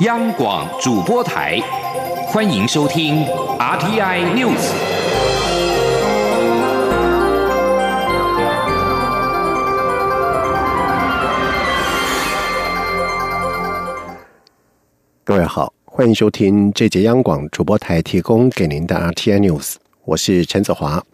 [0.00, 1.60] 央广主播台，
[2.28, 3.22] 欢迎收听
[3.58, 4.72] RTI News。
[15.22, 19.74] 各位好，欢迎收听这节央广主播台提供给您的 RTI News，
[20.06, 21.04] 我是陈子华。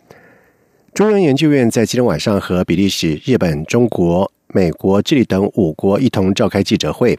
[0.94, 7.18] 中央研究院在今天晚上和比利时、日本、中国、美国、智利等五国一同召开记者会。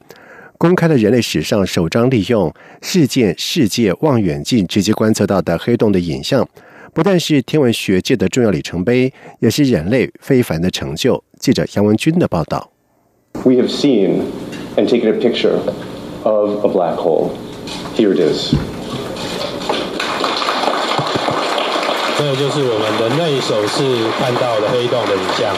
[0.58, 6.48] 公开了人类史上首张利用事件世界望远镜直接观测到的黑洞的影像，
[6.93, 11.24] 不但是天文学界的重要里程碑，也是人类非凡的成就。
[11.39, 12.71] 记者杨文军的报道。
[13.43, 14.21] We have seen
[14.75, 15.60] and taken a picture
[16.24, 17.29] of a black hole.
[17.96, 18.56] Here it is.
[22.18, 25.56] 这就是我们的内手是看到的黑洞的影像。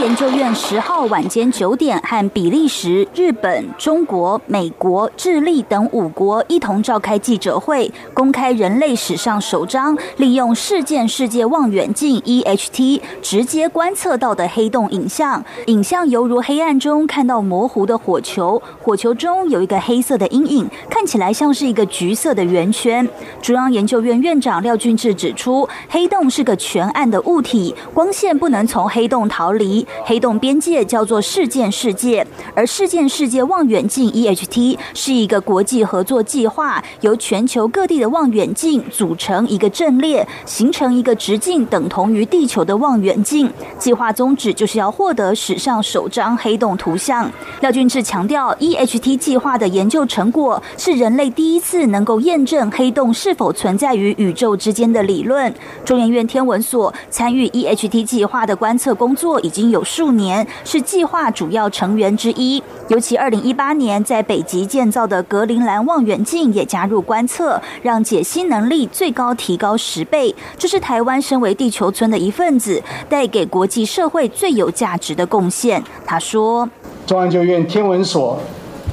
[0.00, 15.42] 研究院十号晚间九点和比利时、日本、中国、美国、智利等五国一同召开记者会，公开人类史上首张利用事件世界望远镜 （EHT） 直接观测到的黑洞影像。
[15.66, 23.08] 影像犹如黑暗中看到模糊的火球，火球中有一个黑色的阴影，看起来像是一个橘色的圆圈。
[23.40, 29.83] 中央研究院院长廖俊志指出，黑洞是个全暗的物体，光线不能从黑洞逃离。
[30.04, 43.50] 黑洞边界叫做事件世界，而事件世界望远镜 （EHT） 是一个国际合作计划，由全球各地的望远镜组成一个阵列，形成一个直径等同于地球的望远镜。
[43.78, 47.30] 计划宗旨就是要获得史上首张黑洞图像。
[47.60, 55.52] 廖俊志强调，EHT 计划的研究成果是人类第一次能够验证黑洞是否存在于宇宙之间的理论。
[55.84, 59.84] 中研院天文所参与 EHT 计划的观测工作已经有。
[59.84, 70.34] 数年是计划主要成员之一，尤其二零一八年在北极建造的格陵兰望远镜也加入观测，让解析能力最高提高十倍。
[70.58, 75.80] 这是台湾身为地球村的一份子，带给国际社会最有价值的贡献。
[76.04, 76.68] 他说
[77.06, 78.40] ：“中央研院天文所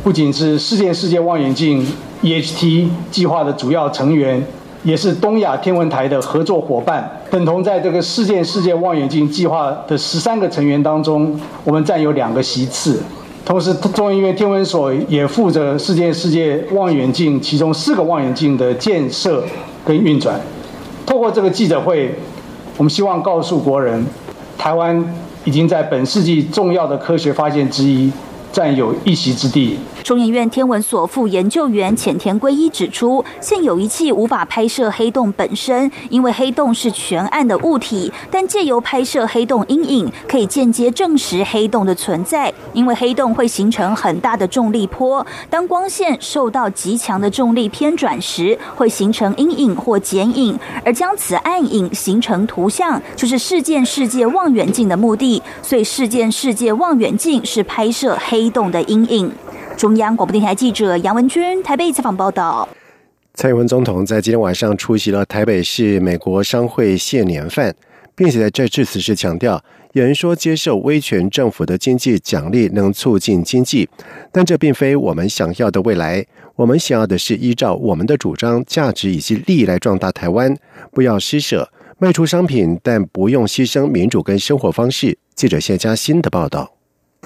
[0.03, 1.83] 不仅是世界世界望远镜
[2.21, 4.45] （EHT） 计划的主要成员。”
[4.83, 13.01] 也是东亚天文台的合作伙伴，等同在这个世界世界望远镜计划的十三个成员当中，我们占有两个席次。
[13.45, 19.43] 同时，中央院天文所也负责世界世界望远镜其中四个望远镜的建设
[19.85, 20.39] 跟运转。
[21.05, 22.15] 透过这个记者会，
[22.77, 24.05] 我们希望告诉国人，
[24.57, 25.03] 台湾
[25.43, 28.11] 已经在本世纪重要的科学发现之一。
[28.53, 29.77] 占有一席之地。
[30.03, 38.11] 中研院天文所副研究员浅田圭一指出，现有仪器无法拍摄黑洞本身，因为黑洞是全暗的物体。
[38.29, 42.53] 但借由拍摄黑洞阴影，可以间接证实黑洞的存在。
[42.73, 55.41] 因为黑洞会形成很大的重力波，当光线受到极强的重力偏转时，会形成阴影或剪影，而将此暗影形成图像，就是事件世界望远镜的目的。
[55.61, 58.17] 所以，事件世界望远镜是拍摄。
[58.31, 59.31] 黑洞的阴影。
[59.77, 62.67] 中央广播电台记者杨文君台北采访报道。
[63.33, 67.73] 蔡英文总统在今天晚上出席了台北市美国商会谢年饭，
[68.15, 73.89] 并且在这致辞时强调，有人说接受威权政府的经济奖励能促进经济，
[74.31, 76.25] 但这并非我们想要的未来。
[76.55, 80.55] 我们想要的是依照我们的主张、价值以及利益来壮大台湾，
[80.91, 81.67] 不要施舍
[81.97, 85.17] 卖出商品，但不用牺牲民主跟生活方式。
[85.33, 86.80] 记者谢佳欣的报道。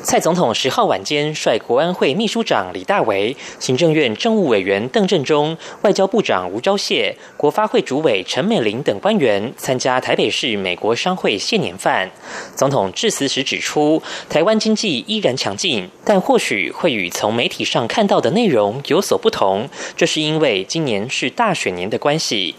[0.05, 12.07] 蔡总统十号晚间率国安会秘书长李大为、行政院政务委员邓振中、外交部长吴钊燮、国发会主委陈美玲等官员参加台北市美国商会谢年饭。
[12.55, 13.99] 总统致辞时指出，
[14.29, 19.67] 台湾经济依然强劲，但或许会与从媒体上看到的内容有所不同，
[19.97, 22.53] 这是因为今年是大选年的关系。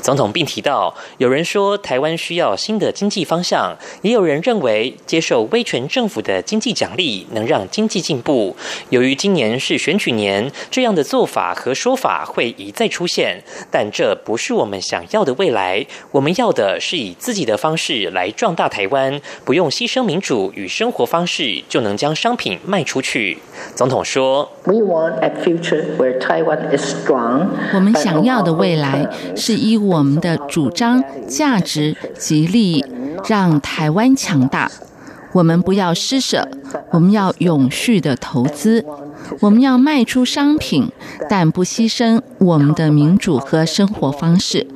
[0.00, 8.54] 总统并提到，有人说台湾需要新的经济方向，也有人认为接受威权政府的经济奖励能让经济进步。
[8.90, 15.86] 由于今年是选举年，这样的做法和说法会一再出现，但这不是我们想要的未来。
[16.10, 23.38] 我们要的是以自己的方式来壮大台湾，不用牺牲民主与生活方式就能将商品卖出去。
[23.74, 29.61] 总统说：“We want a future where Taiwan is strong。”我们想要的未来是。
[29.62, 32.84] 以我们的主张、价值及利益，
[33.28, 34.70] 让台湾强大。
[35.32, 36.46] 我们不要施舍，
[36.90, 38.84] 我们要永续的投资。
[39.40, 40.90] 我们要卖出商品，
[41.30, 44.66] 但不牺牲我们的民主和生活方式。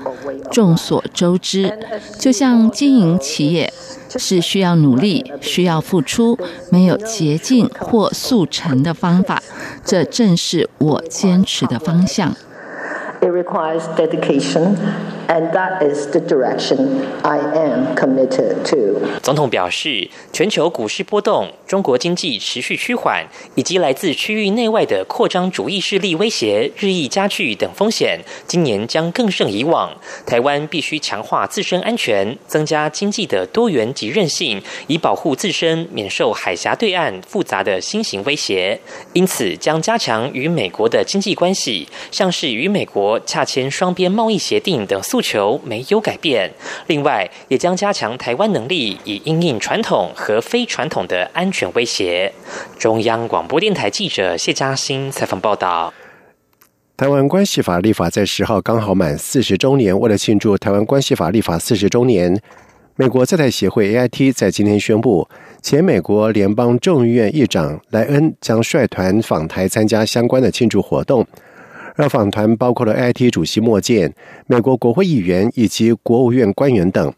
[0.50, 1.76] 众所周知，
[2.18, 3.70] 就像经营企业，
[4.16, 6.38] 是需要努力、需要付出，
[6.70, 9.42] 没有捷径或速成的方法。
[9.84, 12.34] 这正是我坚持的方向。
[13.26, 14.76] It requires dedication,
[15.28, 19.00] and that is the direction I am committed to.
[19.22, 29.92] 总统表示，全球股市波动、中国经济持续趋缓，以及来自区域内外的扩张主义势力威胁日益加剧等风险，今年将更胜以往。
[30.26, 38.78] 台湾必须强化自身安全，增加经济的多元及韧性，以保护自身免受海峡对岸复杂的新型威胁。
[39.12, 43.18] 因此，将加强与美国的经济关系，像是与美国。
[43.26, 46.52] 洽签双边贸易协定等诉求没有改变。
[46.88, 52.30] 另外，也将加强台湾能力，以应应传统和非传统的安全威胁。
[52.78, 55.94] 中央广播电台记者谢嘉欣采访报道。
[56.98, 62.38] 台湾关系法立法在十号刚好满四十周年，为了庆祝台湾关系法立法四十周年，
[62.96, 65.26] 美国在台协会 AIT 在今天宣布，
[65.62, 71.26] 前美国联邦众议院议长莱恩将率团访台参加相关的庆祝活动。
[71.96, 74.14] 而访团包括了 AIT 主席莫健、
[74.46, 77.12] 美国国会议员以及国务院官员等。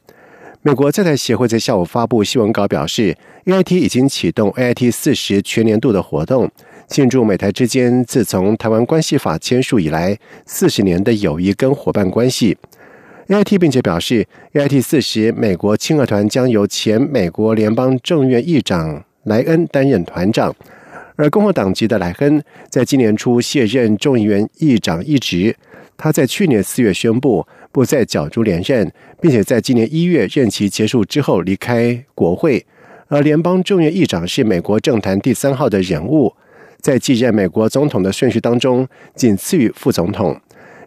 [0.62, 6.50] 美国在台协会在下午发布新闻稿表示，AIT 已经启动 AIT 四十全年度的活动，
[6.88, 12.56] 庆祝美台之间自从台湾关系法签署以来四十年的友谊跟伙伴关系。
[13.28, 20.54] AIT 并且表示，AIT 四十美国亲俄团将由前美国联邦众院议长莱恩担任团长。
[21.18, 25.54] 而共和党籍的莱恩在今年初卸任众议院议长一职，
[25.96, 32.64] 他在去年四月宣布不再角逐连任，并且在今年一月任期结束之后离开国会。
[33.08, 36.32] 而联邦众议议长是美国政坛第三号的人物，
[36.80, 38.86] 在继任美国总统的顺序当中，
[39.16, 40.40] 仅次于副总统。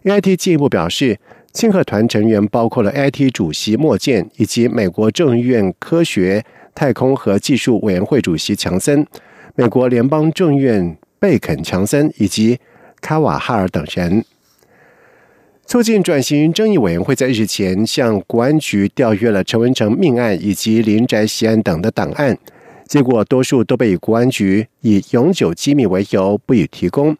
[0.04, 1.18] AIT 进一步表示，
[1.52, 6.42] 庆贺团成员包括了 AIT 主席莫健以及美国众议院科学、
[6.74, 9.06] 太空和技术委员会主席强森。
[9.54, 12.58] 美国联邦众院贝肯·强森以及
[13.02, 14.24] 卡瓦哈尔等人，
[15.66, 22.38] 促进转型正义委员会在日前向国安局调阅了陈文成命案以及林宅袭案等的档案，
[22.86, 27.14] 结果多数都被国安局以永久机密为由不予提供。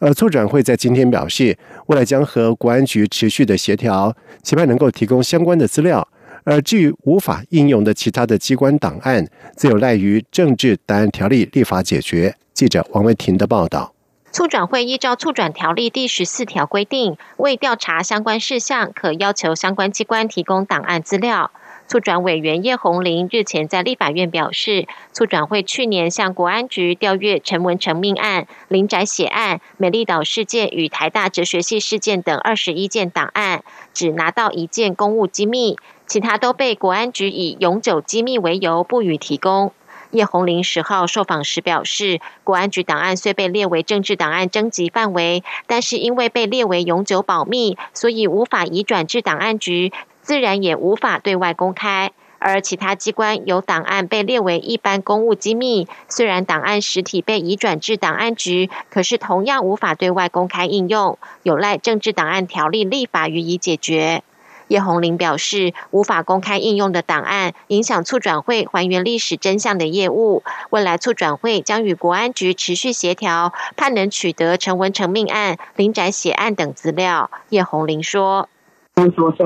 [0.00, 1.56] 而促转会在今天表示，
[1.86, 6.06] 未来将和国安局持续的协调，期盼能够提供相关的资料。
[6.46, 9.26] 而至于无法应用的其他的机关档案，
[9.56, 12.36] 则有赖于政治档案条例立法解决。
[12.54, 13.92] 记者王维婷的报道。
[14.30, 21.50] 促转会依照促转条例第十四条规定，为调查相关事项，可要求相关机关提供档案资料。
[21.88, 33.62] 促转委员叶红林日前在立法院表示，促转会去年向国安局调阅陈文成命案、林宅血案、美丽岛事件与台大哲学系事件等二十一件档案，
[33.94, 35.76] 只拿到一件公务机密。
[36.06, 39.72] 其他都被国安局以永久机密为由不予提供。
[40.12, 49.92] 叶红林十号受访时表示，国安局档案虽被列为政治档案征集范围，但是因为被列为永久保密，所以无法移转至档案局，
[50.26, 52.10] 自然也无法对外公开。
[52.38, 64.24] 而其他机关有档案被列为一般公务机密，虽然档案实体被移转至档案局，可是同样无法对外公开应用，有赖政治档案条例立法予以解决。
[64.68, 70.42] 叶红林表示，无法公开应用的档案影响促转会还原历史真相的业务。
[70.70, 77.30] 未来促转会将与国安局持续协调，盼能取得陈文成命案、林宅血案等资料。
[77.50, 78.48] 叶红林说
[78.96, 79.44] ：“就是说，在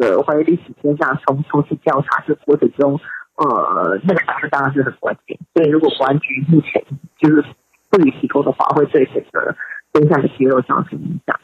[0.00, 2.98] 个还原历史真相从从事调查这过程中，
[3.36, 5.38] 呃，那个档案当然是很关键。
[5.54, 6.82] 所以，如果国安局目前
[7.18, 7.44] 就是
[7.90, 9.54] 不予提供的话，会对整个
[9.92, 11.38] 真相的揭露造成影响。”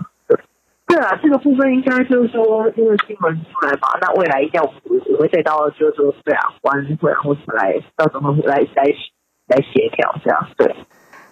[0.88, 4.72] 对啊，这个部分应该就是说，因为新闻出来嘛，那未来一定要
[5.10, 8.84] 也会再到，就是说，对啊，官会然后什么来到时候来来
[9.48, 10.48] 来协调这样。
[10.56, 10.74] 对，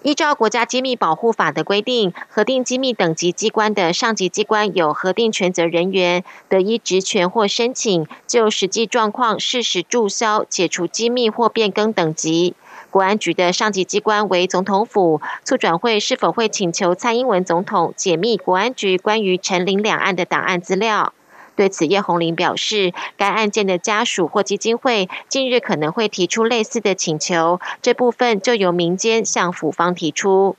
[0.05, 12.55] 依照国家机密保护法的规定，核定机密等级机关的上级机关有核定权责人员，得依职权或申请，就实际状况适时注销、解除机密或变更等级。
[12.91, 21.15] 国安局的上级机关为总统府，促转会是否会请求蔡英文总统解密国安局关于陈林两岸的档案资料？
[21.57, 30.57] 对此，叶红林表示，该案件的家属或基金会近日可能会提出类似的请求，这部分就由民间向府方提出。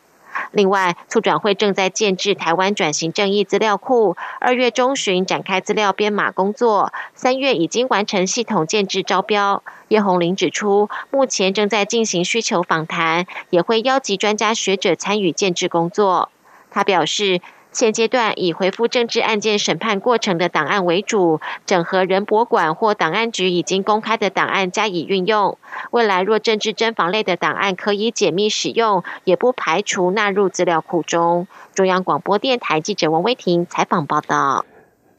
[0.52, 9.64] 另外，促转会正在建制台湾转型正义资料库，二月中旬展开资料编码工作，三月已经完成系统建制招标。
[9.90, 16.30] 叶红林指出，目前正在进行需求访谈，也会邀集专家学者参与建制工作。
[16.72, 17.42] 他表示。
[17.76, 25.58] 现阶段以回复政治案件审判过程的档案为主，整合人博馆或档案局已经公开的档案加以运用。
[25.92, 31.48] 未来若政治侦防类的档案可以解密使用，也不排除纳入资料库中。
[31.74, 34.66] 中央广播电台记者王威婷采访报道。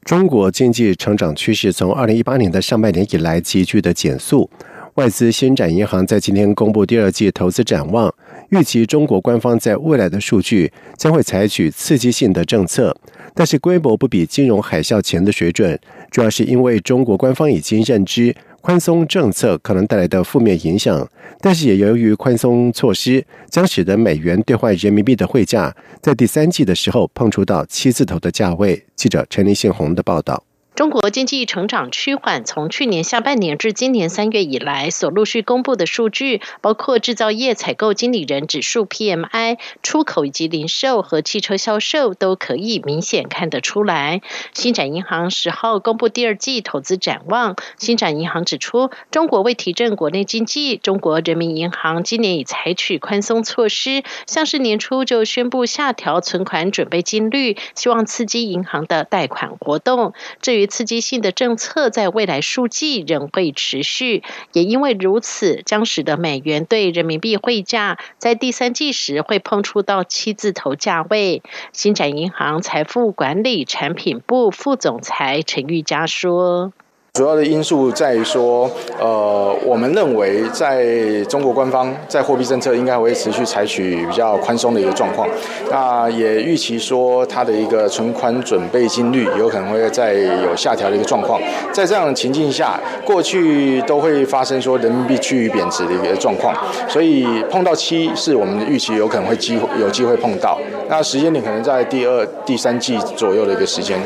[0.06, 4.48] 中国经济成长趋势从二零一八年的上半年以来急剧的减速。
[4.94, 8.10] 外资新展银行在今天公布第二季投资展望，
[8.50, 12.96] 预期中国官方在未来的数据将会采取刺激性的政策，
[13.34, 15.78] 但是规模不比金融海啸前的水准，
[16.10, 18.34] 主要是因为中国官方已经认知。
[18.62, 21.08] 宽松政策可能带来的负面影响，
[21.40, 28.84] 但是也由于宽松措施将使得美元兑换人民币的汇价在第三季的时候碰触到七字头的价位。
[28.96, 30.45] 记者陈林信宏的报道。
[30.76, 44.20] 中国经济成长趋缓，从去年下半年至今年三月以来，所陆续公布的数据，包括制造业采购经理人指数 （PMI）、出口以及零售和汽车销售，都可以明显看得出来。
[44.52, 60.12] 新展银行十号公布第二季投资展望，新展银行指出，中国为提振国内经济，中国人民银行今年已采取宽松措施，像是年初就宣布下调存款准备金率，希望刺激银行的贷款活动。
[60.42, 71.42] 至于刺激性的政策在未来数季仍会持续，也因为如此，将使得美元对人民币汇价在第三季时会碰触到七字头价位。
[71.72, 76.72] 新展银行财富管理产品部副总裁陈玉佳说。
[77.16, 78.70] 主要的因素在于说，
[79.00, 80.84] 呃，我们认为在
[81.30, 85.26] 中国官方在货币政策应该会持续采取比较宽松的一个状况，
[85.70, 91.40] 那也预期说它的一个存款准备金率有可能会再有下调的一个状况。
[91.72, 96.54] 在这样的情境下，过去都会发生说人民币趋于贬值的一个状况，
[96.86, 100.58] 所以碰到七是我们的预期有可能会机会有机会碰到，
[100.90, 103.98] 那时间点可能在第二、第三季左右的一个时间。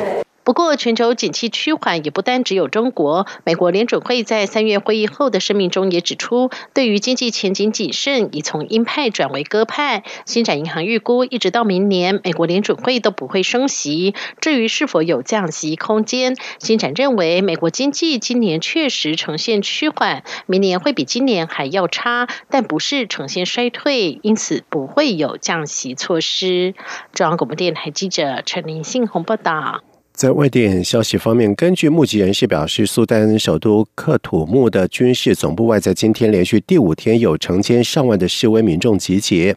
[0.50, 3.28] 不过，全球景气趋缓也不单只有中国。
[3.45, 10.02] 美国联准会在三月会议后的声明中也指出，对于经济前景谨慎，已从鹰派转为鸽派。
[10.26, 14.16] 新展银行预估，一直到明年，美国联准会都不会升息。
[14.40, 26.75] 至于是否有降息空间，新展认为，美国经济今年确实呈现趋缓，明年会比今年还要差，但不是呈现衰退，因此不会有降息措施。
[27.12, 29.85] 中央广播电台记者陈林信宏报道。
[30.21, 39.57] 在外电消息方面，根据目击人士表示，苏丹首都克土木的军事总部外，在今天连续第五天有成千上万的示威民众集结，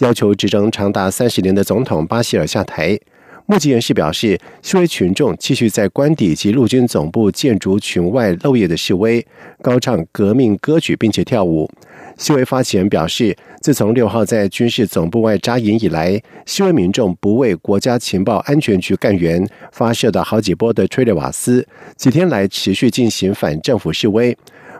[0.00, 3.00] 要求执政长达三十年的总统巴希尔下台。
[3.46, 9.26] 目击人士表示，示威群众继续在官邸及陆军总部建筑群外漏夜的示威，
[9.62, 11.70] 高唱革命歌曲，并且跳舞。
[12.18, 21.66] 示威发起人表示，自从六号在军事总部外扎营以来，示威民众不为国家情报安全局干员发射的好几波的催泪瓦斯，
[21.96, 24.36] 几天来持续进行反政府示威。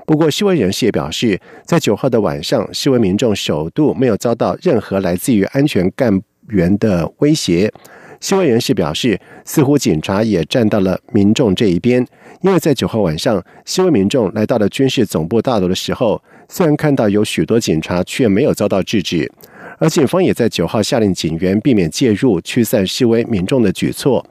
[0.06, 7.72] 不过，示威人士也表示，在九号的晚上，示威民众首度没有遭到任何来自于安全干员的威胁。
[8.20, 12.06] 示威人士表示，似乎警察也站到了民众这一边，
[12.42, 16.22] 因为在九号晚上，示威民众来到了军事总部大楼的时候。
[16.54, 19.32] 虽然看到有许多警察，却没有遭到制止，
[19.78, 24.22] 而警方也在九号下令警员避免介入驱散示威民众的举措。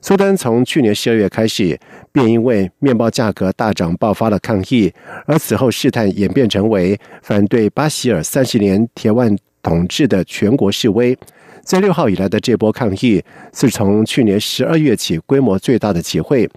[0.00, 1.78] 苏丹从去年十二月开始，
[2.10, 4.90] 便因为面包价格大涨爆发了抗议，
[5.26, 11.14] 而此后事态演变成为反对巴希尔三十年铁腕统治的全国示威。
[11.62, 13.22] 在六号以来的这波抗议，
[13.52, 16.48] 是从去年十二月起规模最大的集会。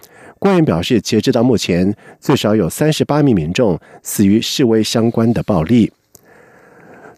[0.42, 5.92] 官员表示，截止到目前，最少有三十八名民众死于示威相关的暴力。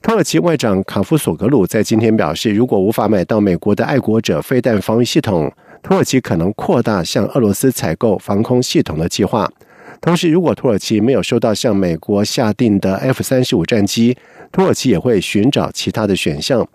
[0.02, 5.50] 土耳其外长卡夫索格鲁在今天表示，如果无法买到美国的爱国者飞弹防御系统，
[5.82, 9.50] 土耳其可能扩大向俄罗斯采购防空系统的计划。
[10.02, 14.14] 同时，如果土耳其没有收到向美国下定的 F 三十五战机，
[14.52, 16.68] 土耳其也会寻找其他的选项。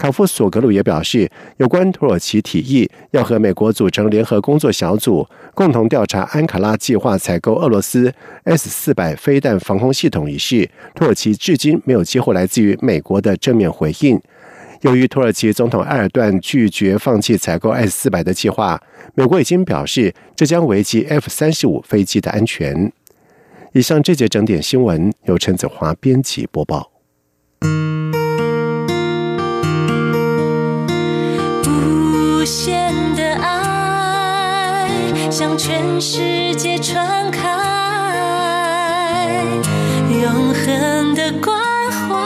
[0.00, 8.10] 卡夫索格鲁也表示，有关土耳其提议要和美国组成联合工作小组，共同调查安卡拉计划采购俄罗斯
[8.44, 14.18] S 四百飞弹防空系统一事，土耳其至今没有接获来自于美国的正面回应。
[14.80, 18.82] 由于土耳其总统埃尔段拒绝放弃采购 S 四百的计划，
[19.14, 22.90] 美国已经表示这将危及 F 三十五飞机的安全。
[23.74, 26.89] 以上这节整点新闻由陈子华编辑播报。
[32.50, 34.90] 限的爱
[35.30, 37.46] 向全世界传开，
[40.20, 41.56] 永恒的关
[41.92, 42.16] 怀，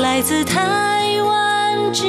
[0.00, 2.06] 来自台湾之。